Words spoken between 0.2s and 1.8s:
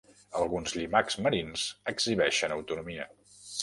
Alguns llimacs marins